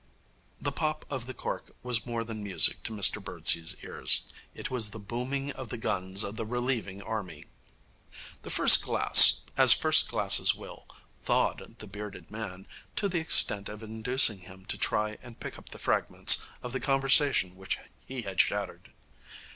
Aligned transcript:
The 0.59 0.71
pop 0.71 1.05
of 1.11 1.27
the 1.27 1.33
cork 1.35 1.75
was 1.83 2.07
more 2.07 2.23
than 2.23 2.41
music 2.41 2.81
to 2.85 2.91
Mr 2.91 3.23
Birdsey's 3.23 3.75
ears. 3.83 4.27
It 4.55 4.71
was 4.71 4.89
the 4.89 4.97
booming 4.99 5.51
of 5.51 5.69
the 5.69 5.77
guns 5.77 6.23
of 6.23 6.37
the 6.37 6.45
relieving 6.47 7.03
army. 7.03 7.45
The 8.41 8.49
first 8.49 8.81
glass, 8.83 9.41
as 9.55 9.73
first 9.73 10.09
glasses 10.09 10.55
will, 10.55 10.87
thawed 11.21 11.75
the 11.77 11.85
bearded 11.85 12.31
man, 12.31 12.65
to 12.95 13.07
the 13.07 13.19
extent 13.19 13.69
of 13.69 13.83
inducing 13.83 14.39
him 14.39 14.65
to 14.69 14.77
try 14.79 15.19
and 15.21 15.39
pick 15.39 15.59
up 15.59 15.69
the 15.69 15.77
fragments 15.77 16.41
of 16.63 16.71
the 16.73 16.79
conversation 16.79 17.55
which 17.55 17.77
he 18.03 18.23
had 18.23 18.41
shattered. 18.41 18.93